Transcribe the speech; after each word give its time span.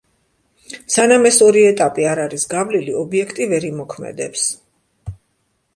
სანამ 0.93 1.27
ეს 1.29 1.37
ორი 1.47 1.65
ეტაპი 1.73 2.07
არ 2.13 2.23
არის 2.25 2.49
გავლილი 2.55 2.97
ობიექტი 3.03 3.49
ვერ 3.53 3.69
იმოქმედებს. 3.73 4.49